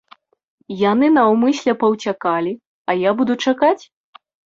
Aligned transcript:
Яны 0.91 1.09
наўмысля 1.17 1.77
паўцякалі, 1.85 2.57
а 2.89 2.99
я 3.07 3.17
буду 3.23 3.33
чакаць. 3.49 3.79